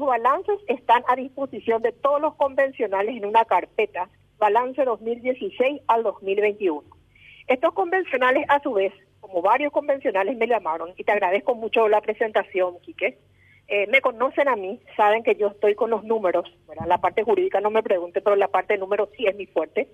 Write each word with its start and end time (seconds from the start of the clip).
Los 0.00 0.08
balances 0.08 0.58
están 0.66 1.02
a 1.08 1.14
disposición 1.14 1.82
de 1.82 1.92
todos 1.92 2.22
los 2.22 2.34
convencionales 2.36 3.14
en 3.14 3.26
una 3.26 3.44
carpeta, 3.44 4.08
balance 4.38 4.82
2016 4.82 5.82
al 5.88 6.02
2021. 6.04 6.82
Estos 7.46 7.74
convencionales, 7.74 8.46
a 8.48 8.60
su 8.60 8.72
vez, 8.72 8.94
como 9.20 9.42
varios 9.42 9.70
convencionales 9.74 10.38
me 10.38 10.46
llamaron, 10.46 10.94
y 10.96 11.04
te 11.04 11.12
agradezco 11.12 11.54
mucho 11.54 11.86
la 11.86 12.00
presentación, 12.00 12.80
Quique, 12.80 13.18
eh, 13.68 13.88
me 13.88 14.00
conocen 14.00 14.48
a 14.48 14.56
mí, 14.56 14.80
saben 14.96 15.22
que 15.22 15.34
yo 15.34 15.48
estoy 15.48 15.74
con 15.74 15.90
los 15.90 16.02
números, 16.02 16.50
la 16.86 16.96
parte 16.96 17.22
jurídica 17.22 17.60
no 17.60 17.68
me 17.68 17.82
pregunte, 17.82 18.22
pero 18.22 18.36
la 18.36 18.48
parte 18.48 18.72
de 18.72 18.78
números 18.78 19.10
sí 19.18 19.26
es 19.26 19.36
mi 19.36 19.44
fuerte, 19.44 19.86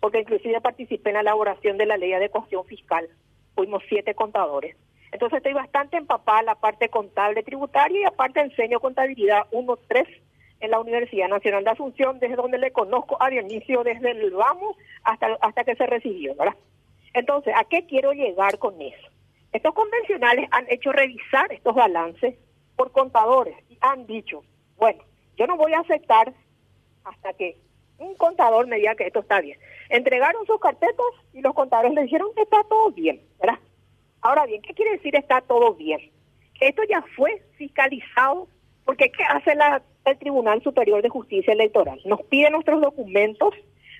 porque 0.00 0.22
inclusive 0.22 0.60
participé 0.60 1.10
en 1.10 1.14
la 1.14 1.20
elaboración 1.20 1.78
de 1.78 1.86
la 1.86 1.98
ley 1.98 2.08
de 2.08 2.16
adecuación 2.16 2.64
fiscal, 2.64 3.08
fuimos 3.54 3.84
siete 3.88 4.16
contadores. 4.16 4.74
Entonces 5.12 5.36
estoy 5.36 5.52
bastante 5.52 5.98
empapada 5.98 6.40
en 6.40 6.46
la 6.46 6.54
parte 6.54 6.88
contable 6.88 7.42
tributaria 7.42 8.00
y 8.00 8.04
aparte 8.04 8.40
enseño 8.40 8.80
contabilidad 8.80 9.46
1-3 9.52 10.06
en 10.60 10.70
la 10.70 10.80
Universidad 10.80 11.28
Nacional 11.28 11.64
de 11.64 11.70
Asunción, 11.70 12.18
desde 12.18 12.36
donde 12.36 12.56
le 12.56 12.72
conozco 12.72 13.20
a 13.20 13.28
Dionisio 13.28 13.84
desde 13.84 14.12
el 14.12 14.30
vamos 14.30 14.76
hasta, 15.04 15.36
hasta 15.40 15.64
que 15.64 15.76
se 15.76 15.86
recibió, 15.86 16.34
¿verdad? 16.34 16.56
Entonces, 17.14 17.52
¿a 17.56 17.64
qué 17.64 17.84
quiero 17.84 18.12
llegar 18.12 18.58
con 18.58 18.80
eso? 18.80 19.08
Estos 19.52 19.74
convencionales 19.74 20.48
han 20.50 20.64
hecho 20.70 20.92
revisar 20.92 21.52
estos 21.52 21.74
balances 21.74 22.36
por 22.74 22.90
contadores 22.90 23.54
y 23.68 23.76
han 23.82 24.06
dicho, 24.06 24.42
bueno, 24.78 25.02
yo 25.36 25.46
no 25.46 25.56
voy 25.56 25.74
a 25.74 25.80
aceptar 25.80 26.32
hasta 27.04 27.34
que 27.34 27.58
un 27.98 28.14
contador 28.14 28.66
me 28.66 28.76
diga 28.76 28.94
que 28.94 29.06
esto 29.06 29.20
está 29.20 29.40
bien. 29.40 29.58
Entregaron 29.90 30.46
sus 30.46 30.58
carpetas 30.58 31.06
y 31.34 31.42
los 31.42 31.54
contadores 31.54 31.92
le 31.92 32.02
dijeron 32.02 32.28
que 32.34 32.42
está 32.42 32.64
todo 32.64 32.90
bien, 32.92 33.20
¿verdad? 33.40 33.58
Ahora 34.22 34.46
bien, 34.46 34.62
¿qué 34.62 34.72
quiere 34.72 34.92
decir 34.92 35.16
está 35.16 35.40
todo 35.40 35.74
bien? 35.74 36.00
Esto 36.60 36.82
ya 36.88 37.04
fue 37.16 37.42
fiscalizado, 37.56 38.46
porque 38.84 39.10
¿qué 39.10 39.24
hace 39.24 39.56
la, 39.56 39.82
el 40.04 40.18
Tribunal 40.18 40.62
Superior 40.62 41.02
de 41.02 41.08
Justicia 41.08 41.52
Electoral? 41.52 42.00
Nos 42.04 42.22
pide 42.22 42.48
nuestros 42.50 42.80
documentos, 42.80 43.52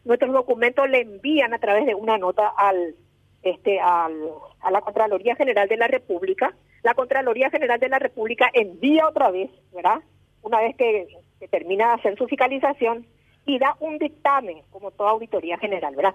nuestros 0.05 0.33
documentos 0.33 0.89
le 0.89 1.01
envían 1.01 1.53
a 1.55 1.59
través 1.59 1.87
de 1.87 1.97
una 1.97 2.19
nota 2.19 2.53
al 2.57 2.95
este 3.43 3.81
al, 3.81 4.13
a 4.61 4.71
la 4.71 4.81
Contraloría 4.81 5.35
General 5.35 5.69
de 5.69 5.77
la 5.77 5.89
República. 5.89 6.55
La 6.85 6.95
Contraloría 6.95 7.51
General 7.51 7.81
de 7.81 7.89
la 7.89 7.99
República 7.99 8.49
envía 8.53 9.09
otra 9.09 9.33
vez, 9.33 9.51
¿verdad? 9.73 9.99
Una 10.43 10.61
vez 10.61 10.77
que, 10.77 11.09
que 11.41 11.49
termina 11.49 11.89
de 11.89 11.95
hacer 11.95 12.17
su 12.17 12.29
fiscalización 12.29 13.05
y 13.45 13.59
da 13.59 13.77
un 13.81 13.99
dictamen, 13.99 14.63
como 14.71 14.93
toda 14.93 15.11
auditoría 15.11 15.59
general, 15.59 15.97
¿verdad? 15.97 16.15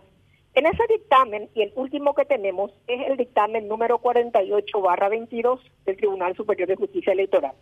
En 0.58 0.66
ese 0.66 0.88
dictamen, 0.90 1.52
y 1.54 1.62
el 1.62 1.72
último 1.76 2.16
que 2.16 2.26
tenemos 2.26 2.72
es 2.88 3.08
el 3.08 3.16
dictamen 3.16 3.68
número 3.68 4.00
48 4.00 4.82
barra 4.82 5.08
22 5.08 5.62
del 5.86 5.98
Tribunal 5.98 6.36
Superior 6.36 6.68
de 6.68 6.76
Justicia 6.76 7.14
Electoral, 7.14 7.54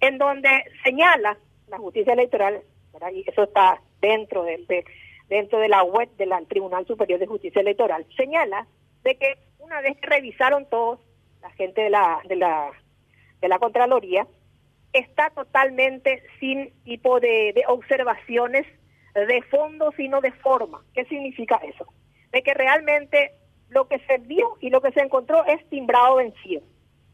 en 0.00 0.18
donde 0.18 0.50
señala 0.84 1.38
la 1.68 1.78
justicia 1.78 2.12
electoral, 2.12 2.60
y 3.14 3.24
eso 3.26 3.44
está 3.44 3.80
dentro 4.02 4.44
de, 4.44 4.84
dentro 5.30 5.58
de 5.58 5.70
la 5.70 5.84
web 5.84 6.10
del 6.18 6.34
Tribunal 6.46 6.86
Superior 6.86 7.18
de 7.18 7.26
Justicia 7.26 7.62
Electoral, 7.62 8.04
señala 8.14 8.66
de 9.04 9.16
que 9.16 9.38
una 9.58 9.80
vez 9.80 9.96
que 9.96 10.06
revisaron 10.06 10.66
todos, 10.68 11.00
la 11.40 11.48
gente 11.52 11.80
de 11.80 11.88
la, 11.88 12.20
de 12.28 12.36
la, 12.36 12.72
de 13.40 13.48
la 13.48 13.58
Contraloría, 13.58 14.26
está 14.92 15.30
totalmente 15.30 16.22
sin 16.40 16.74
tipo 16.84 17.20
de, 17.20 17.54
de 17.54 17.64
observaciones 17.68 18.66
de 19.14 19.40
fondo, 19.44 19.92
sino 19.96 20.20
de 20.20 20.32
forma. 20.32 20.84
¿Qué 20.92 21.06
significa 21.06 21.56
eso? 21.64 21.86
De 22.34 22.42
que 22.42 22.52
realmente 22.52 23.32
lo 23.68 23.86
que 23.88 24.00
se 24.00 24.18
vio 24.18 24.56
y 24.60 24.70
lo 24.70 24.80
que 24.80 24.92
se 24.92 25.00
encontró 25.00 25.44
es 25.46 25.66
timbrado 25.70 26.16
vencido. 26.16 26.62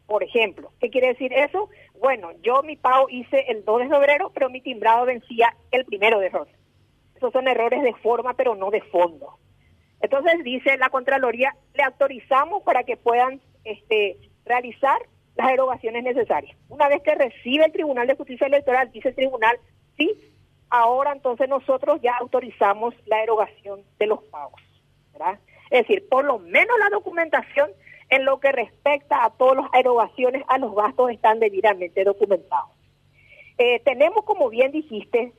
Por 0.07 0.23
ejemplo, 0.23 0.71
¿qué 0.79 0.89
quiere 0.89 1.09
decir 1.09 1.31
eso? 1.31 1.69
Bueno, 1.99 2.31
yo 2.41 2.63
mi 2.63 2.75
pago 2.75 3.07
hice 3.09 3.45
el 3.47 3.63
2 3.63 3.81
de 3.81 3.89
febrero, 3.89 4.31
pero 4.33 4.49
mi 4.49 4.61
timbrado 4.61 5.05
vencía 5.05 5.55
el 5.71 5.85
primero 5.85 6.19
de 6.19 6.31
febrero. 6.31 6.57
Esos 7.15 7.31
son 7.31 7.47
errores 7.47 7.83
de 7.83 7.93
forma, 7.93 8.33
pero 8.33 8.55
no 8.55 8.71
de 8.71 8.81
fondo. 8.81 9.37
Entonces 10.01 10.43
dice 10.43 10.75
la 10.77 10.89
Contraloría, 10.89 11.55
le 11.75 11.83
autorizamos 11.83 12.63
para 12.63 12.83
que 12.83 12.97
puedan 12.97 13.39
este, 13.63 14.17
realizar 14.43 14.97
las 15.35 15.51
erogaciones 15.51 16.03
necesarias. 16.03 16.57
Una 16.67 16.89
vez 16.89 17.03
que 17.03 17.13
recibe 17.13 17.65
el 17.65 17.71
Tribunal 17.71 18.07
de 18.07 18.15
Justicia 18.15 18.47
Electoral, 18.47 18.91
dice 18.91 19.09
el 19.09 19.15
Tribunal, 19.15 19.57
sí, 19.97 20.11
ahora 20.71 21.11
entonces 21.13 21.47
nosotros 21.47 22.01
ya 22.01 22.17
autorizamos 22.17 22.95
la 23.05 23.21
erogación 23.21 23.83
de 23.99 24.07
los 24.07 24.23
pagos. 24.23 24.59
Es 25.69 25.87
decir, 25.87 26.07
por 26.09 26.25
lo 26.25 26.39
menos 26.39 26.77
la 26.79 26.89
documentación 26.89 27.71
en 28.09 28.25
lo 28.25 28.39
que 28.39 28.51
respecta 28.51 29.23
a 29.23 29.29
todas 29.31 29.57
las 29.57 29.73
erogaciones 29.73 30.43
a 30.47 30.57
los 30.57 30.75
gastos 30.75 31.11
están 31.11 31.39
debidamente 31.39 32.03
documentados. 32.03 32.69
Eh, 33.57 33.79
tenemos, 33.85 34.25
como 34.25 34.49
bien 34.49 34.71
dijiste, 34.71 35.33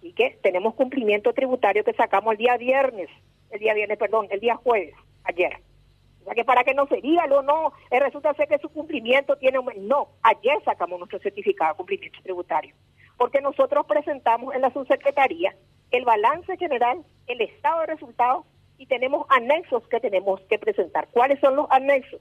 y 0.00 0.12
que 0.12 0.38
tenemos 0.42 0.74
cumplimiento 0.74 1.32
tributario 1.32 1.84
que 1.84 1.94
sacamos 1.94 2.32
el 2.32 2.38
día 2.38 2.56
viernes, 2.56 3.08
el 3.50 3.60
día 3.60 3.74
viernes, 3.74 3.98
perdón, 3.98 4.28
el 4.30 4.40
día 4.40 4.56
jueves, 4.56 4.94
ayer. 5.24 5.58
O 6.24 6.30
que 6.30 6.44
para 6.44 6.62
que 6.62 6.74
no 6.74 6.86
se 6.86 7.00
diga, 7.00 7.26
no, 7.26 7.42
no, 7.42 7.72
eh, 7.90 7.98
resulta 7.98 8.34
ser 8.34 8.46
que 8.46 8.58
su 8.58 8.68
cumplimiento 8.68 9.36
tiene 9.36 9.58
un... 9.58 9.70
No, 9.88 10.08
ayer 10.22 10.62
sacamos 10.64 10.98
nuestro 10.98 11.18
certificado 11.18 11.72
de 11.72 11.76
cumplimiento 11.76 12.20
tributario, 12.22 12.74
porque 13.16 13.40
nosotros 13.40 13.86
presentamos 13.86 14.54
en 14.54 14.60
la 14.60 14.72
subsecretaría 14.72 15.56
el 15.90 16.04
balance 16.04 16.56
general, 16.56 17.04
el 17.26 17.40
estado 17.40 17.80
de 17.80 17.86
resultados 17.86 18.46
y 18.82 18.86
tenemos 18.86 19.24
anexos 19.28 19.86
que 19.86 20.00
tenemos 20.00 20.40
que 20.50 20.58
presentar. 20.58 21.06
¿Cuáles 21.12 21.38
son 21.38 21.54
los 21.54 21.68
anexos? 21.70 22.20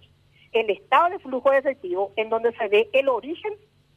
El 0.51 0.69
estado 0.69 1.09
de 1.09 1.17
flujo 1.17 1.49
de 1.49 1.57
efectivo, 1.57 2.11
en 2.17 2.29
donde 2.29 2.55
se 2.55 2.67
ve 2.67 2.87
el 2.93 3.09
origen 3.09 3.53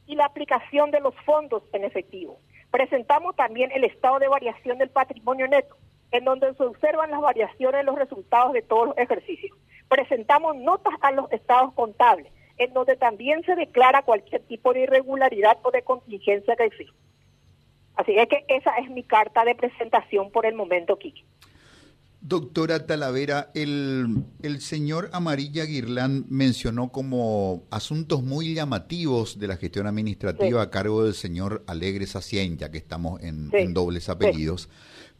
y 0.07 0.15
la 0.15 0.25
aplicación 0.25 0.89
de 0.89 0.99
los 0.99 1.13
fondos 1.25 1.61
en 1.73 1.83
efectivo. 1.83 2.39
Presentamos 2.71 3.35
también 3.35 3.71
el 3.71 3.83
estado 3.83 4.17
de 4.17 4.29
variación 4.29 4.79
del 4.79 4.89
patrimonio 4.89 5.47
neto, 5.47 5.77
en 6.09 6.25
donde 6.25 6.55
se 6.55 6.63
observan 6.63 7.11
las 7.11 7.21
variaciones 7.21 7.81
de 7.81 7.83
los 7.83 7.99
resultados 7.99 8.53
de 8.53 8.63
todos 8.63 8.87
los 8.87 8.97
ejercicios. 8.97 9.55
Presentamos 9.87 10.55
notas 10.55 10.95
a 11.01 11.11
los 11.11 11.31
estados 11.31 11.71
contables, 11.73 12.33
en 12.57 12.73
donde 12.73 12.95
también 12.95 13.43
se 13.43 13.55
declara 13.55 14.01
cualquier 14.01 14.41
tipo 14.41 14.73
de 14.73 14.81
irregularidad 14.81 15.59
o 15.61 15.69
de 15.69 15.83
contingencia 15.83 16.55
que 16.55 16.63
existe. 16.63 16.97
Así 17.95 18.17
es 18.17 18.27
que 18.27 18.43
esa 18.47 18.75
es 18.77 18.89
mi 18.89 19.03
carta 19.03 19.45
de 19.45 19.53
presentación 19.53 20.31
por 20.31 20.47
el 20.47 20.55
momento, 20.55 20.97
Kiki. 20.97 21.23
Doctora 22.27 22.87
Talavera, 22.87 23.51
el, 23.53 24.25
señor 24.59 25.11
Amarilla 25.13 25.63
Guirlán 25.63 26.25
mencionó 26.27 26.91
como 26.91 27.65
asuntos 27.69 28.23
muy 28.23 28.55
llamativos 28.55 29.37
de 29.37 29.47
la 29.47 29.57
gestión 29.57 29.85
administrativa 29.85 30.59
a 30.63 30.71
cargo 30.71 31.03
del 31.03 31.13
señor 31.13 31.63
Alegre 31.67 32.07
Sacien, 32.07 32.57
ya 32.57 32.71
que 32.71 32.79
estamos 32.79 33.21
en, 33.21 33.51
dobles 33.75 34.09
apellidos, 34.09 34.69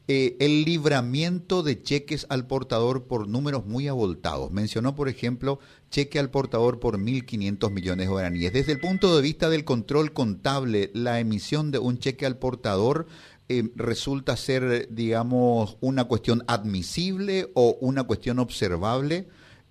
eh, 0.08 0.36
el 0.40 0.66
libramiento 0.66 1.62
de 1.62 1.84
cheques 1.84 2.26
al 2.30 2.48
portador 2.48 3.04
por 3.04 3.28
números 3.28 3.68
muy 3.68 3.88
abultados. 3.88 4.50
Mencionó, 4.50 4.96
por 4.96 5.08
ejemplo, 5.08 5.60
cheque 5.92 6.18
al 6.18 6.32
portador 6.32 6.80
por 6.80 6.98
1.500 6.98 7.72
millones 7.72 8.08
de 8.08 8.12
guaraníes. 8.12 8.54
Desde 8.54 8.72
el 8.72 8.80
punto 8.80 9.16
de 9.16 9.22
vista 9.22 9.50
del 9.50 9.64
control 9.64 10.12
contable, 10.12 10.90
la 10.96 11.20
emisión 11.20 11.70
de 11.70 11.78
un 11.78 12.00
cheque 12.00 12.26
al 12.26 12.38
portador 12.38 13.06
eh, 13.50 13.64
resulta 13.76 14.36
ser, 14.36 14.88
digamos, 14.90 15.78
una 15.82 16.06
cuestión 16.06 16.44
admisible 16.48 17.48
o 17.54 17.78
una 17.80 18.04
cuestión 18.04 18.40
observable 18.40 19.28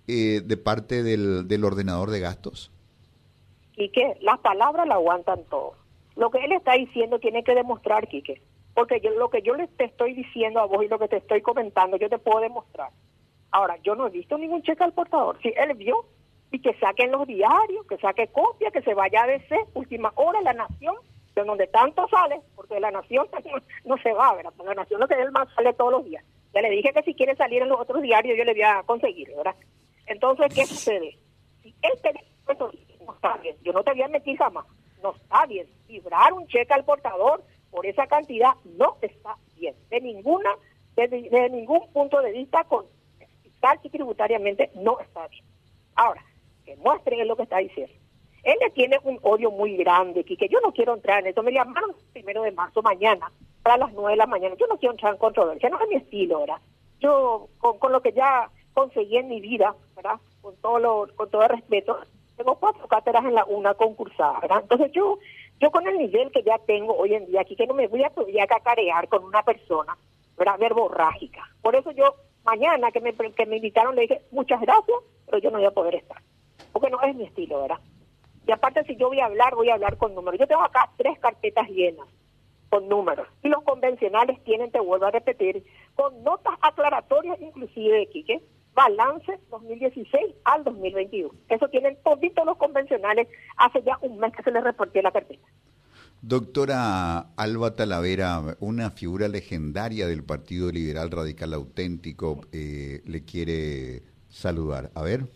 eh, 0.07 0.41
de 0.43 0.57
parte 0.57 1.03
del, 1.03 1.47
del 1.47 1.65
ordenador 1.65 2.11
de 2.11 2.19
gastos? 2.19 2.71
Quique, 3.73 4.17
las 4.21 4.39
palabras 4.39 4.87
la 4.87 4.95
aguantan 4.95 5.43
todo. 5.49 5.73
Lo 6.15 6.31
que 6.31 6.45
él 6.45 6.53
está 6.53 6.73
diciendo 6.73 7.19
tiene 7.19 7.43
que 7.43 7.55
demostrar, 7.55 8.07
Quique. 8.07 8.41
Porque 8.73 9.01
lo 9.17 9.29
que 9.29 9.41
yo 9.41 9.55
le 9.55 9.69
estoy 9.77 10.13
diciendo 10.13 10.59
a 10.59 10.65
vos 10.65 10.83
y 10.83 10.87
lo 10.87 10.99
que 10.99 11.07
te 11.07 11.17
estoy 11.17 11.41
comentando, 11.41 11.97
yo 11.97 12.09
te 12.09 12.17
puedo 12.17 12.39
demostrar. 12.39 12.89
Ahora, 13.51 13.77
yo 13.83 13.95
no 13.95 14.07
he 14.07 14.09
visto 14.09 14.37
ningún 14.37 14.63
cheque 14.63 14.83
al 14.83 14.93
portador. 14.93 15.39
Si 15.41 15.53
él 15.55 15.73
vio, 15.75 16.05
y 16.51 16.59
que 16.59 16.73
saquen 16.75 17.11
los 17.11 17.27
diarios, 17.27 17.85
que 17.87 17.97
saque 17.97 18.27
copia, 18.27 18.71
que 18.71 18.81
se 18.81 18.93
vaya 18.93 19.23
a 19.23 19.27
DC, 19.27 19.55
última 19.73 20.11
hora, 20.15 20.41
La 20.41 20.53
Nación, 20.53 20.95
de 21.35 21.43
donde 21.43 21.67
tanto 21.67 22.07
sale, 22.07 22.41
porque 22.55 22.79
la 22.79 22.91
nación 22.91 23.27
no, 23.85 23.97
se 23.97 24.13
va, 24.13 24.33
¿verdad? 24.33 24.53
La 24.63 24.73
nación 24.73 25.01
lo 25.01 25.07
que 25.07 25.21
es 25.21 25.31
más 25.31 25.47
sale 25.53 25.73
todos 25.73 25.91
los 25.91 26.05
días. 26.05 26.23
Ya 26.53 26.61
le 26.61 26.69
dije 26.69 26.93
que 26.93 27.03
si 27.03 27.13
quiere 27.13 27.35
salir 27.35 27.61
en 27.61 27.69
los 27.69 27.79
otros 27.79 28.01
diarios 28.01 28.37
yo 28.37 28.45
le 28.45 28.53
voy 28.53 28.61
a 28.61 28.83
conseguir, 28.83 29.29
¿verdad? 29.35 29.55
Entonces, 30.07 30.53
¿qué 30.53 30.65
sucede? 30.65 31.17
Si 31.61 31.75
él 31.81 31.91
te 32.01 32.13
no 33.05 33.13
está 33.13 33.37
bien, 33.37 33.55
yo 33.63 33.73
no 33.73 33.83
te 33.83 33.91
voy 33.91 34.03
a 34.03 34.07
mentir 34.07 34.37
jamás, 34.37 34.65
no 35.03 35.15
está 35.15 35.45
bien. 35.45 35.67
Librar 35.87 36.33
un 36.33 36.47
cheque 36.47 36.73
al 36.73 36.85
portador 36.85 37.43
por 37.69 37.85
esa 37.85 38.07
cantidad 38.07 38.53
no 38.63 38.97
está 39.01 39.35
bien, 39.55 39.75
de 39.89 39.99
ninguna, 39.99 40.51
de 40.95 41.49
ningún 41.51 41.91
punto 41.91 42.21
de 42.21 42.31
vista 42.31 42.65
fiscal 43.43 43.79
y 43.83 43.89
tributariamente 43.89 44.71
no 44.75 44.99
está 44.99 45.27
bien. 45.27 45.43
Ahora, 45.95 46.23
que 46.65 46.75
muestren 46.77 47.27
lo 47.27 47.35
que 47.35 47.43
está 47.43 47.57
diciendo. 47.57 47.93
Él 48.45 48.57
le 48.61 48.69
tiene 48.69 48.99
un 49.03 49.19
odio 49.23 49.51
muy 49.51 49.75
grande, 49.75 50.23
que 50.23 50.47
yo 50.47 50.59
no 50.61 50.71
quiero 50.71 50.93
entrar 50.93 51.19
en 51.19 51.27
eso. 51.27 51.43
Me 51.43 51.51
llamaron 51.51 51.89
el 51.89 52.11
primero 52.13 52.43
de 52.43 52.51
marzo 52.51 52.81
mañana, 52.81 53.31
para 53.63 53.77
las 53.77 53.91
nueve 53.93 54.11
de 54.11 54.17
la 54.17 54.27
mañana. 54.27 54.55
Yo 54.57 54.67
no 54.67 54.77
quiero 54.77 54.93
entrar 54.93 55.13
en 55.13 55.19
controversia, 55.19 55.69
no 55.69 55.81
es 55.81 55.89
mi 55.89 55.95
estilo, 55.95 56.41
¿verdad? 56.41 56.61
Yo, 56.99 57.49
con, 57.57 57.91
lo 57.91 58.01
que 58.01 58.13
ya 58.13 58.49
conseguí 58.73 59.17
en 59.17 59.27
mi 59.27 59.41
vida, 59.41 59.75
¿verdad? 59.95 60.19
Con 60.41 60.55
todo, 60.57 60.79
lo, 60.79 61.07
con 61.15 61.29
todo 61.29 61.47
respeto, 61.47 61.97
tengo 62.37 62.55
cuatro 62.55 62.87
cátedras 62.87 63.25
en 63.25 63.33
la 63.33 63.45
una 63.45 63.73
concursada, 63.73 64.39
¿verdad? 64.39 64.59
Entonces 64.61 64.91
yo 64.91 65.17
Yo 65.59 65.71
con 65.71 65.87
el 65.87 65.97
nivel 65.97 66.31
que 66.31 66.43
ya 66.43 66.57
tengo 66.59 66.95
hoy 66.95 67.13
en 67.13 67.25
día 67.25 67.41
aquí, 67.41 67.55
que 67.55 67.65
no 67.65 67.73
me 67.73 67.87
voy 67.87 68.03
a 68.03 68.47
cacarear 68.47 69.07
con 69.07 69.23
una 69.23 69.41
persona, 69.41 69.97
¿verdad? 70.37 70.59
Verborrágica. 70.59 71.49
Por 71.61 71.75
eso 71.75 71.91
yo 71.91 72.13
mañana 72.43 72.91
que 72.91 73.01
me, 73.01 73.13
que 73.13 73.45
me 73.45 73.55
invitaron 73.55 73.95
le 73.95 74.01
dije, 74.01 74.21
muchas 74.31 74.61
gracias, 74.61 74.97
pero 75.25 75.39
yo 75.39 75.49
no 75.49 75.57
voy 75.57 75.65
a 75.65 75.71
poder 75.71 75.95
estar. 75.95 76.21
Porque 76.71 76.89
no 76.89 77.01
es 77.01 77.15
mi 77.15 77.23
estilo, 77.23 77.61
¿verdad? 77.61 77.79
Y 78.47 78.51
aparte 78.51 78.83
si 78.85 78.95
yo 78.95 79.07
voy 79.07 79.19
a 79.19 79.25
hablar, 79.25 79.55
voy 79.55 79.69
a 79.69 79.75
hablar 79.75 79.97
con 79.97 80.13
números. 80.13 80.39
Yo 80.39 80.47
tengo 80.47 80.61
acá 80.61 80.91
tres 80.97 81.17
carpetas 81.19 81.67
llenas 81.69 82.07
con 82.69 82.87
números. 82.87 83.27
Y 83.43 83.49
los 83.49 83.63
convencionales 83.63 84.43
tienen, 84.43 84.71
te 84.71 84.79
vuelvo 84.79 85.05
a 85.05 85.11
repetir, 85.11 85.63
con 85.95 86.23
notas 86.23 86.55
aclaratorias 86.61 87.39
inclusive 87.41 87.99
de 87.99 88.07
Quique, 88.07 88.41
balance 88.73 89.39
2016 89.49 90.35
al 90.43 90.63
2021. 90.63 91.29
Eso 91.49 91.67
tienen 91.69 91.97
toditos 92.03 92.45
los 92.45 92.57
convencionales 92.57 93.27
hace 93.57 93.81
ya 93.83 93.97
un 94.01 94.19
mes 94.19 94.33
que 94.35 94.43
se 94.43 94.51
les 94.51 94.63
reportó 94.63 95.01
la 95.01 95.11
carpeta. 95.11 95.47
Doctora 96.21 97.19
Alba 97.37 97.75
Talavera, 97.75 98.57
una 98.59 98.89
figura 98.89 99.27
legendaria 99.27 100.07
del 100.07 100.23
Partido 100.23 100.71
Liberal 100.71 101.11
Radical 101.11 101.53
Auténtico, 101.53 102.41
eh, 102.51 103.01
le 103.05 103.23
quiere 103.23 104.01
saludar. 104.29 104.89
A 104.95 105.03
ver. 105.03 105.29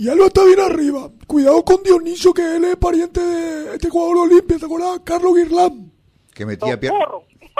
Y 0.00 0.08
Alba 0.08 0.28
está 0.28 0.42
bien 0.44 0.60
arriba. 0.60 1.10
Cuidado 1.26 1.62
con 1.62 1.82
Dionisio, 1.82 2.32
que 2.32 2.56
él 2.56 2.64
es 2.64 2.76
pariente 2.76 3.20
de 3.20 3.74
este 3.74 3.90
jugador 3.90 4.16
de 4.16 4.34
Olimpia, 4.34 4.58
¿te 4.58 4.64
acuerdas? 4.64 5.00
Carlos 5.04 5.34
Guirlán. 5.34 5.92
Que 6.32 6.46
metía 6.46 6.80
pierna. 6.80 7.04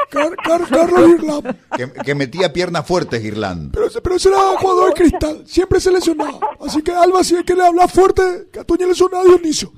Carlos 0.08 1.06
Guirlán. 1.06 1.58
Que, 2.02 2.14
metía 2.14 2.50
piernas 2.50 2.86
fuertes, 2.86 3.22
Guirlán. 3.22 3.70
Pero, 3.70 3.88
pero 4.02 4.16
ese 4.16 4.30
era 4.30 4.38
jugador 4.58 4.88
de 4.88 4.94
cristal, 4.94 5.46
siempre 5.46 5.80
se 5.80 5.92
lesionaba. 5.92 6.40
Así 6.60 6.82
que 6.82 6.92
Alba, 6.92 7.22
si 7.24 7.36
es 7.36 7.44
que 7.44 7.54
le 7.54 7.62
habla 7.62 7.86
fuerte, 7.86 8.22
que 8.50 8.60
a 8.60 8.64
Toña 8.64 8.86
le 8.86 8.94
suena 8.94 9.20
a 9.20 9.24
Dionisio. 9.24 9.70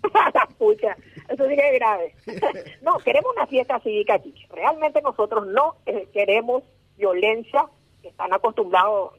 Pucha, 0.58 0.96
eso 1.28 1.46
sí 1.46 1.54
que 1.54 1.68
es 1.68 1.74
grave. 1.74 2.14
no, 2.80 2.96
queremos 3.00 3.30
una 3.36 3.46
fiesta 3.46 3.78
cívica 3.80 4.14
aquí. 4.14 4.34
Realmente 4.48 5.02
nosotros 5.02 5.46
no 5.48 5.74
eh, 5.84 6.08
queremos 6.14 6.62
violencia, 6.96 7.66
que 8.00 8.08
están 8.08 8.32
acostumbrados 8.32 9.12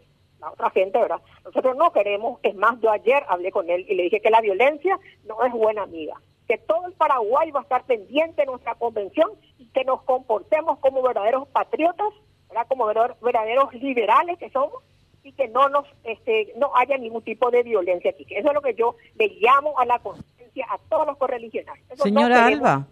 la 0.45 0.51
otra 0.51 0.69
gente, 0.69 0.99
¿verdad? 0.99 1.21
Nosotros 1.43 1.75
no 1.75 1.91
queremos, 1.91 2.39
es 2.43 2.55
más, 2.55 2.79
yo 2.79 2.91
ayer 2.91 3.23
hablé 3.27 3.51
con 3.51 3.69
él 3.69 3.85
y 3.89 3.95
le 3.95 4.03
dije 4.03 4.21
que 4.21 4.29
la 4.29 4.41
violencia 4.41 4.99
no 5.25 5.43
es 5.43 5.51
buena 5.51 5.81
amiga, 5.81 6.21
que 6.47 6.59
todo 6.59 6.85
el 6.85 6.93
Paraguay 6.93 7.49
va 7.49 7.61
a 7.61 7.63
estar 7.63 7.83
pendiente 7.85 8.43
de 8.43 8.45
nuestra 8.45 8.75
convención 8.75 9.31
y 9.57 9.65
que 9.67 9.83
nos 9.83 10.03
comportemos 10.03 10.77
como 10.79 11.01
verdaderos 11.01 11.47
patriotas, 11.47 12.09
¿verdad? 12.49 12.67
Como 12.67 12.85
verdaderos 12.85 13.73
liberales 13.73 14.37
que 14.37 14.51
somos 14.51 14.83
y 15.23 15.31
que 15.31 15.47
no 15.47 15.67
nos 15.69 15.87
este, 16.03 16.53
no 16.57 16.71
haya 16.75 16.95
ningún 16.99 17.23
tipo 17.23 17.49
de 17.49 17.63
violencia 17.63 18.11
aquí. 18.11 18.27
Eso 18.29 18.49
es 18.49 18.53
lo 18.53 18.61
que 18.61 18.75
yo 18.75 18.95
le 19.15 19.29
llamo 19.39 19.79
a 19.79 19.85
la 19.85 19.97
conciencia 19.97 20.67
a 20.69 20.77
todos 20.89 21.07
los 21.07 21.17
correligionarios. 21.17 21.87
Señora 21.95 22.45
Alba, 22.45 22.85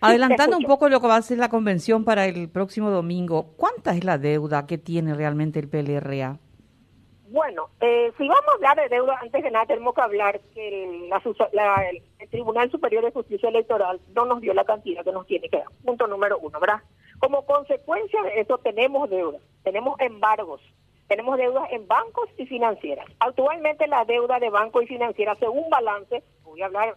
adelantando 0.00 0.56
un 0.56 0.64
poco 0.64 0.88
lo 0.88 1.00
que 1.00 1.06
va 1.06 1.16
a 1.16 1.22
ser 1.22 1.38
la 1.38 1.48
convención 1.48 2.04
para 2.04 2.26
el 2.26 2.48
próximo 2.48 2.90
domingo, 2.90 3.54
¿cuánta 3.56 3.94
es 3.94 4.04
la 4.04 4.18
deuda 4.18 4.66
que 4.66 4.78
tiene 4.78 5.14
realmente 5.14 5.58
el 5.58 5.68
PLRA? 5.68 6.38
Bueno, 7.30 7.68
eh, 7.80 8.12
si 8.18 8.26
vamos 8.26 8.44
a 8.48 8.54
hablar 8.54 8.76
de 8.76 8.88
deuda, 8.88 9.16
antes 9.22 9.40
de 9.40 9.50
nada 9.52 9.64
tenemos 9.64 9.94
que 9.94 10.00
hablar 10.00 10.40
que 10.52 10.84
el, 10.84 12.28
Tribunal 12.28 12.70
Superior 12.72 13.04
de 13.04 13.12
Justicia 13.12 13.48
Electoral 13.48 14.00
no 14.14 14.24
nos 14.24 14.40
dio 14.40 14.52
la 14.52 14.64
cantidad 14.64 15.04
que 15.04 15.12
nos 15.12 15.26
tiene 15.28 15.48
que 15.48 15.58
dar. 15.58 15.68
Punto 15.84 16.08
número 16.08 16.38
uno, 16.38 16.58
¿verdad? 16.58 16.80
Como 17.20 17.46
consecuencia 17.46 18.20
de 18.24 18.40
eso 18.40 18.58
tenemos 18.58 19.08
deuda, 19.10 19.38
tenemos 19.62 20.00
embargos, 20.00 20.60
tenemos 21.06 21.38
deudas 21.38 21.70
en 21.70 21.86
bancos 21.86 22.28
y 22.36 22.46
financieras. 22.46 23.06
Actualmente 23.20 23.86
la 23.86 24.04
deuda 24.04 24.40
de 24.40 24.50
banco 24.50 24.82
y 24.82 24.88
financiera, 24.88 25.36
según 25.36 25.70
balance, 25.70 26.24
voy 26.42 26.62
a 26.62 26.66
hablar 26.66 26.96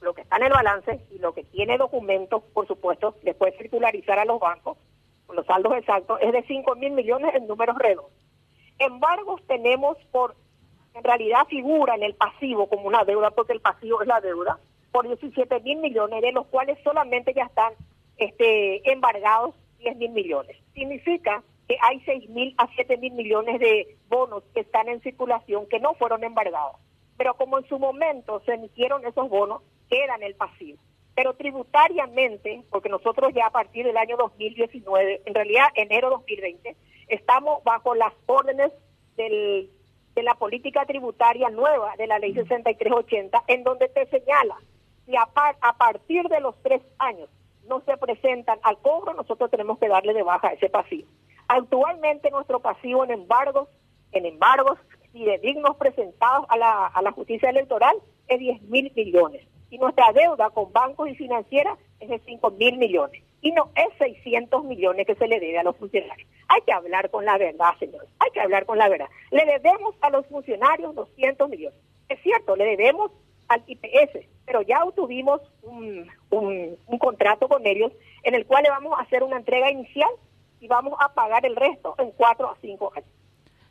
lo 0.00 0.14
que 0.14 0.22
está 0.22 0.36
en 0.36 0.44
el 0.44 0.52
balance 0.52 1.00
y 1.10 1.18
lo 1.18 1.34
que 1.34 1.44
tiene 1.44 1.78
documentos, 1.78 2.42
por 2.54 2.66
supuesto, 2.66 3.16
después 3.22 3.54
circularizar 3.58 4.18
a 4.18 4.24
los 4.24 4.40
bancos, 4.40 4.78
con 5.26 5.36
los 5.36 5.46
saldos 5.46 5.74
exactos, 5.76 6.18
es 6.22 6.32
de 6.32 6.42
5 6.42 6.74
mil 6.76 6.92
millones 6.92 7.34
en 7.34 7.46
números 7.46 7.76
redondos 7.78 8.10
embargos 8.80 9.42
tenemos 9.46 9.96
por, 10.10 10.34
en 10.94 11.04
realidad 11.04 11.46
figura 11.48 11.94
en 11.94 12.02
el 12.02 12.14
pasivo 12.14 12.68
como 12.68 12.88
una 12.88 13.04
deuda, 13.04 13.30
porque 13.30 13.52
el 13.52 13.60
pasivo 13.60 14.02
es 14.02 14.08
la 14.08 14.20
deuda, 14.20 14.58
por 14.90 15.06
17 15.06 15.60
mil 15.60 15.78
millones, 15.78 16.20
de 16.22 16.32
los 16.32 16.46
cuales 16.46 16.78
solamente 16.82 17.32
ya 17.32 17.44
están 17.44 17.72
este, 18.16 18.90
embargados 18.90 19.54
10 19.78 19.96
mil 19.96 20.10
millones. 20.10 20.56
Significa 20.74 21.44
que 21.68 21.76
hay 21.80 22.00
6 22.00 22.28
mil 22.30 22.54
a 22.58 22.66
7 22.74 22.96
mil 22.96 23.12
millones 23.12 23.60
de 23.60 23.96
bonos 24.08 24.42
que 24.52 24.60
están 24.60 24.88
en 24.88 25.00
circulación 25.02 25.68
que 25.68 25.78
no 25.78 25.94
fueron 25.94 26.24
embargados. 26.24 26.76
Pero 27.16 27.34
como 27.34 27.58
en 27.58 27.68
su 27.68 27.78
momento 27.78 28.40
se 28.46 28.54
emitieron 28.54 29.06
esos 29.06 29.28
bonos, 29.28 29.62
quedan 29.90 30.22
el 30.22 30.34
pasivo. 30.34 30.78
Pero 31.14 31.34
tributariamente, 31.34 32.62
porque 32.70 32.88
nosotros 32.88 33.32
ya 33.34 33.46
a 33.46 33.50
partir 33.50 33.84
del 33.84 33.96
año 33.96 34.16
2019, 34.16 35.22
en 35.26 35.34
realidad 35.34 35.66
enero 35.74 36.08
2020, 36.10 36.76
estamos 37.08 37.62
bajo 37.64 37.94
las 37.94 38.14
órdenes 38.26 38.72
del, 39.16 39.68
de 40.14 40.22
la 40.22 40.34
política 40.34 40.86
tributaria 40.86 41.50
nueva 41.50 41.94
de 41.98 42.06
la 42.06 42.18
ley 42.18 42.32
6380, 42.32 43.44
en 43.48 43.64
donde 43.64 43.88
te 43.88 44.06
señala 44.06 44.56
si 45.04 45.16
a, 45.16 45.28
a 45.60 45.76
partir 45.76 46.28
de 46.28 46.40
los 46.40 46.54
tres 46.62 46.80
años 46.98 47.28
no 47.68 47.80
se 47.80 47.96
presentan 47.96 48.58
al 48.62 48.78
cobro, 48.78 49.14
nosotros 49.14 49.50
tenemos 49.50 49.78
que 49.78 49.88
darle 49.88 50.14
de 50.14 50.22
baja 50.22 50.52
ese 50.52 50.68
pasivo. 50.68 51.08
Actualmente 51.48 52.30
nuestro 52.30 52.60
pasivo 52.60 53.04
en 53.04 53.10
embargos, 53.10 53.68
en 54.12 54.26
embargos 54.26 54.78
y 55.12 55.24
de 55.24 55.38
dignos 55.38 55.76
presentados 55.76 56.46
a 56.48 56.56
la, 56.56 56.86
a 56.86 57.02
la 57.02 57.12
justicia 57.12 57.50
electoral 57.50 57.96
es 58.28 58.38
10 58.38 58.62
mil 58.62 58.92
millones. 58.94 59.46
Y 59.70 59.78
nuestra 59.78 60.12
deuda 60.12 60.50
con 60.50 60.72
bancos 60.72 61.08
y 61.08 61.14
financieras 61.14 61.78
es 62.00 62.08
de 62.08 62.18
5 62.26 62.50
mil 62.52 62.76
millones 62.76 63.22
y 63.42 63.52
no 63.52 63.70
es 63.74 63.96
600 63.98 64.64
millones 64.64 65.06
que 65.06 65.14
se 65.14 65.26
le 65.26 65.40
debe 65.40 65.58
a 65.58 65.62
los 65.62 65.76
funcionarios. 65.76 66.28
Hay 66.48 66.60
que 66.62 66.72
hablar 66.72 67.10
con 67.10 67.24
la 67.24 67.38
verdad, 67.38 67.72
señores, 67.78 68.08
hay 68.18 68.30
que 68.32 68.40
hablar 68.40 68.66
con 68.66 68.78
la 68.78 68.88
verdad. 68.88 69.08
Le 69.30 69.44
debemos 69.44 69.94
a 70.00 70.10
los 70.10 70.26
funcionarios 70.26 70.94
200 70.94 71.48
millones. 71.48 71.78
Es 72.08 72.20
cierto, 72.22 72.56
le 72.56 72.64
debemos 72.76 73.12
al 73.48 73.62
IPS, 73.66 74.26
pero 74.44 74.62
ya 74.62 74.84
obtuvimos 74.84 75.40
un, 75.62 76.08
un, 76.30 76.98
contrato 76.98 77.48
con 77.48 77.66
ellos 77.66 77.92
en 78.22 78.34
el 78.34 78.46
cual 78.46 78.62
le 78.62 78.70
vamos 78.70 78.98
a 78.98 79.02
hacer 79.02 79.22
una 79.22 79.38
entrega 79.38 79.70
inicial 79.70 80.10
y 80.60 80.68
vamos 80.68 80.94
a 81.00 81.12
pagar 81.14 81.46
el 81.46 81.56
resto 81.56 81.94
en 81.98 82.10
cuatro 82.12 82.48
a 82.48 82.56
cinco 82.60 82.92
años. 82.94 83.08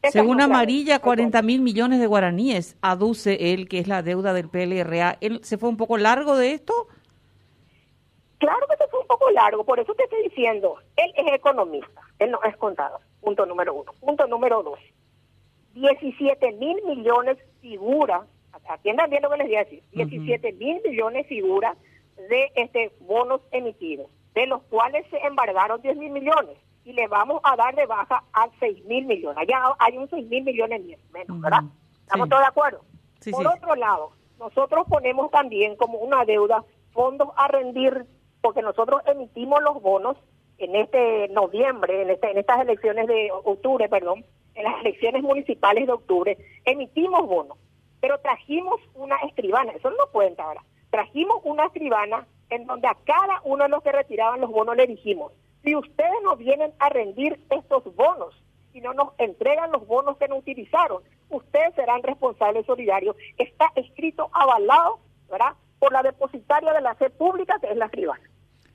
Según 0.04 0.42
Amarilla, 0.42 1.00
40 1.00 1.42
mil 1.42 1.62
millones 1.62 2.00
de 2.00 2.08
guaraníes 2.08 2.78
aduce 2.82 3.54
él 3.54 3.68
que 3.68 3.80
es 3.80 3.88
la 3.88 4.02
deuda 4.02 4.34
del 4.34 4.50
PLRA. 4.50 5.18
¿Él 5.20 5.42
se 5.44 5.58
fue 5.58 5.70
un 5.70 5.78
poco 5.78 5.98
largo 5.98 6.38
de 6.38 6.54
esto? 6.54 6.88
Claro 8.38 8.66
que 8.70 8.78
se 8.78 8.88
fue 8.88 9.02
un 9.02 9.08
poco 9.08 9.30
largo, 9.32 9.66
por 9.66 9.80
eso 9.80 9.94
te 9.96 10.04
estoy 10.04 10.24
diciendo, 10.24 10.78
él 10.96 11.12
es 11.18 11.34
economista, 11.34 12.02
él 12.20 12.32
no 12.32 12.40
es 12.44 12.56
contador, 12.56 13.02
punto 13.20 13.46
número 13.46 13.74
uno. 13.74 13.92
Punto 14.00 14.28
número 14.28 14.64
dos, 14.64 14.80
17 15.74 16.54
mil 16.54 16.82
millones 16.86 17.38
figura, 17.60 18.26
atiendan 18.70 19.10
bien 19.10 19.24
lo 19.24 19.30
que 19.30 19.38
les 19.38 19.48
voy 19.48 19.56
a 19.58 19.64
decir, 19.66 19.84
17 19.92 20.54
mil 20.54 20.82
millones 20.86 21.28
figura 21.28 21.76
de 22.30 22.50
este 22.56 22.94
bonos 23.02 23.42
emitidos, 23.52 24.08
de 24.34 24.48
los 24.48 24.62
cuales 24.64 25.06
se 25.10 25.18
embargaron 25.18 25.82
10 25.82 25.98
mil 25.98 26.12
millones 26.12 26.56
y 26.90 26.94
le 26.94 27.08
vamos 27.08 27.40
a 27.44 27.56
dar 27.56 27.76
de 27.76 27.86
baja 27.86 28.24
a 28.34 28.50
6 28.60 28.86
mil 28.86 29.06
millones. 29.06 29.38
Allá 29.38 29.76
hay 29.78 29.96
un 29.96 30.10
6 30.10 30.28
mil 30.28 30.44
millones 30.44 30.82
menos, 31.14 31.40
¿verdad? 31.40 31.64
¿Estamos 32.02 32.30
todos 32.30 32.42
de 32.42 32.48
acuerdo? 32.48 32.82
Por 33.32 33.46
otro 33.46 33.76
lado, 33.76 34.12
nosotros 34.40 34.88
ponemos 34.90 35.30
también 35.30 35.76
como 35.76 36.00
una 36.00 36.26
deuda 36.26 36.64
fondos 36.92 37.30
a 37.36 37.48
rendir 37.48 38.06
porque 38.42 38.64
nosotros 38.64 39.02
emitimos 39.06 39.62
los 39.62 39.80
bonos 39.82 40.18
en 40.58 40.76
este 40.76 41.28
noviembre, 41.30 42.02
en, 42.02 42.10
este, 42.10 42.32
en 42.32 42.40
estas 42.40 42.62
elecciones 42.62 43.06
de 43.06 43.30
octubre, 43.32 43.88
perdón, 43.88 44.26
en 44.56 44.64
las 44.64 44.82
elecciones 44.82 45.22
municipales 45.22 45.86
de 45.86 45.94
octubre, 45.94 46.38
emitimos 46.66 47.28
bonos, 47.28 47.58
pero 48.02 48.20
trajimos 48.20 48.82
una 48.96 49.16
escribana, 49.28 49.74
eso 49.74 49.92
no 49.92 50.08
cuenta 50.12 50.44
ahora, 50.44 50.64
trajimos 50.90 51.40
una 51.44 51.66
escribana 51.66 52.26
en 52.50 52.66
donde 52.66 52.88
a 52.88 52.98
cada 53.06 53.42
uno 53.44 53.66
de 53.66 53.70
los 53.70 53.84
que 53.84 53.92
retiraban 53.92 54.42
los 54.42 54.50
bonos 54.50 54.76
le 54.76 54.88
dijimos, 54.88 55.32
si 55.64 55.76
ustedes 55.76 56.16
no 56.24 56.36
vienen 56.36 56.74
a 56.80 56.90
rendir 56.90 57.40
estos 57.50 57.84
bonos 57.96 58.34
y 58.74 58.82
no 58.82 58.94
nos 58.94 59.10
entregan 59.18 59.72
los 59.72 59.86
bonos 59.88 60.18
que 60.18 60.28
no 60.28 60.38
utilizaron, 60.38 61.04
ustedes 61.30 61.76
serán 61.76 62.04
responsables 62.04 62.66
solidarios. 62.66 63.16
Está 63.38 63.72
escrito 63.76 64.30
avalado, 64.34 65.00
¿verdad? 65.30 65.54
por 65.80 65.94
la 65.94 66.04
depositaria 66.04 66.74
de 66.74 66.82
la 66.82 66.94
sed 66.96 67.12
pública, 67.14 67.58
que 67.60 67.72
es 67.72 67.78
la 67.78 67.86
escribana. 67.86 68.22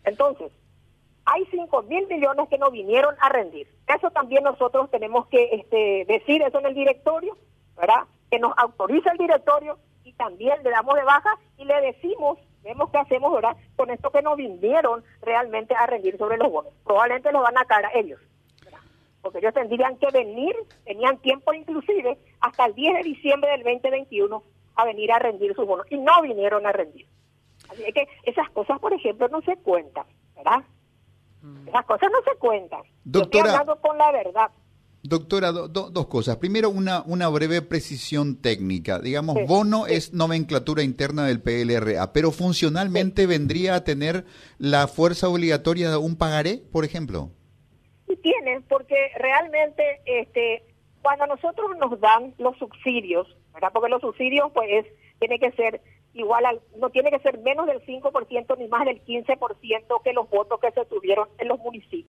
Entonces, 0.05 0.51
hay 1.27 1.45
5 1.51 1.83
mil 1.85 2.07
millones 2.07 2.49
que 2.49 2.59
no 2.59 2.71
vinieron 2.71 3.15
a 3.21 3.29
rendir. 3.29 3.69
Eso 3.87 4.11
también 4.11 4.43
nosotros 4.45 4.91
tenemos 4.91 5.27
que 5.29 5.51
este, 5.53 6.05
decir 6.07 6.43
eso 6.43 6.59
en 6.59 6.67
el 6.67 6.75
directorio, 6.75 7.37
¿verdad? 7.77 8.05
Que 8.31 8.39
nos 8.39 8.53
autoriza 8.57 9.13
el 9.13 9.19
directorio 9.19 9.79
y 10.03 10.13
también 10.15 10.63
le 10.63 10.71
damos 10.71 10.95
de 10.97 11.05
baja 11.05 11.39
y 11.57 11.65
le 11.65 11.81
decimos, 11.81 12.39
vemos 12.65 12.91
qué 12.91 12.99
hacemos, 12.99 13.33
¿verdad? 13.33 13.57
Con 13.77 13.91
esto 13.91 14.11
que 14.11 14.23
no 14.23 14.35
vinieron 14.35 15.05
realmente 15.23 15.75
a 15.75 15.87
rendir 15.87 16.17
sobre 16.17 16.39
los 16.39 16.51
bonos. 16.51 16.73
Probablemente 16.85 17.31
lo 17.31 17.43
van 17.43 17.59
a 17.59 17.65
cara 17.65 17.91
ellos, 17.95 18.21
Porque 19.23 19.39
ellos 19.39 19.55
tendrían 19.55 19.97
que 19.99 20.09
venir, 20.11 20.57
tenían 20.85 21.19
tiempo 21.19 21.53
inclusive 21.53 22.19
hasta 22.41 22.67
el 22.67 22.75
10 22.75 22.95
de 22.95 23.03
diciembre 23.03 23.51
del 23.53 23.63
2021 23.63 24.43
a 24.77 24.85
venir 24.85 25.13
a 25.13 25.19
rendir 25.19 25.55
sus 25.55 25.67
bonos 25.67 25.87
y 25.91 25.99
no 25.99 26.21
vinieron 26.23 26.67
a 26.67 26.73
rendir. 26.73 27.07
Así 27.69 27.85
que 27.93 28.09
esas 28.25 28.51
cosas, 28.51 28.79
por 28.81 28.93
ejemplo, 28.93 29.29
no 29.29 29.41
se 29.43 29.57
cuentan, 29.57 30.07
¿verdad? 30.37 30.65
Mm. 31.43 31.69
Esas 31.69 31.85
cosas 31.87 32.11
no 32.11 32.23
se 32.23 32.39
cuentan. 32.39 32.83
Doctora, 33.05 33.53
Yo 33.53 33.61
estoy 33.61 33.89
con 33.89 33.99
la 33.99 34.13
verdad. 34.13 34.51
Doctora, 35.07 35.53
dos 35.53 36.07
cosas. 36.07 36.39
Primero, 36.39 36.71
una, 36.71 37.03
una 37.03 37.29
breve 37.29 37.61
precisión 37.61 38.41
técnica. 38.41 38.99
Digamos, 38.99 39.37
bono 39.47 39.87
es 39.87 40.15
nomenclatura 40.15 40.83
interna 40.83 41.27
del 41.27 41.43
PLRA, 41.43 42.15
pero 42.15 42.31
funcionalmente 42.33 43.27
vendría 43.27 43.75
a 43.75 43.85
tener 43.85 44.25
la 44.59 44.89
fuerza 44.89 45.29
obligatoria 45.29 45.91
de 45.91 45.99
un 45.99 46.17
pagaré, 46.17 46.57
por 46.73 46.87
ejemplo. 46.87 47.29
Sí 48.09 48.17
tiene, 48.17 48.63
porque 48.67 48.97
realmente 49.19 50.01
este, 50.07 50.63
cuando 51.03 51.27
nosotros 51.27 51.77
nos 51.79 52.01
dan 52.01 52.33
los 52.39 52.57
subsidios, 52.57 53.27
¿verdad? 53.53 53.69
porque 53.75 53.91
los 53.91 54.01
subsidios 54.01 54.51
pues 54.55 54.87
tiene 55.19 55.39
que 55.39 55.53
ser 55.53 55.83
igual 56.15 56.47
al, 56.47 56.61
no 56.79 56.89
tiene 56.89 57.11
que 57.11 57.19
ser 57.19 57.39
menos 57.41 57.67
del 57.67 57.85
5% 57.85 58.59
ni 58.59 58.69
más 58.69 58.87
del 58.87 59.05
15% 59.05 60.03
que 60.03 60.13
los 60.15 60.31
votos 60.31 60.59
que 60.61 60.71
se 60.71 60.87
tuvieron 60.87 61.29
en 61.37 61.49
los 61.49 61.59
municipios. 61.59 62.03